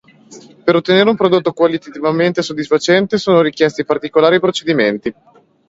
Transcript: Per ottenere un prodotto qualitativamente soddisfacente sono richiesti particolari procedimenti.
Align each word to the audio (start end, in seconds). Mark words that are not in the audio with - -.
Per 0.63 0.75
ottenere 0.75 1.07
un 1.11 1.15
prodotto 1.15 1.53
qualitativamente 1.53 2.41
soddisfacente 2.41 3.19
sono 3.19 3.41
richiesti 3.41 3.85
particolari 3.85 4.39
procedimenti. 4.39 5.13